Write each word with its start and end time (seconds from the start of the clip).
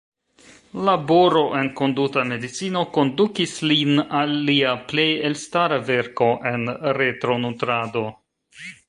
Laboro 0.85 1.41
en 1.57 1.67
konduta 1.81 2.23
medicino 2.31 2.81
kondukis 2.95 3.53
lin 3.73 4.01
al 4.21 4.33
lia 4.49 4.71
plej 4.93 5.07
elstara 5.29 5.79
verko 5.91 6.31
en 6.55 6.65
retronutrado. 7.01 8.05